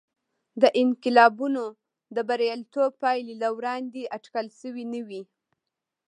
[0.61, 1.65] د انقلابینو
[2.27, 5.21] بریالیتوب پایلې له وړاندې اټکل شوې نه وې.